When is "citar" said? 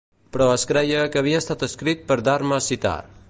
2.71-2.99